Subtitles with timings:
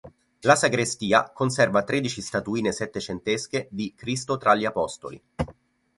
[0.49, 5.21] La sagrestia conserva tredici statuine settecentesche di "Cristo tra gli apostoli".